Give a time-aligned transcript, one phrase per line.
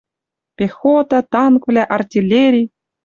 [0.57, 2.63] Пехота, танквлӓ, артиллери